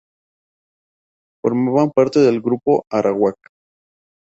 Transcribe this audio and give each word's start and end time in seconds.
Formaban 1.43 1.91
parte 1.91 2.21
del 2.21 2.41
grupo 2.41 2.87
arawak. 2.89 3.35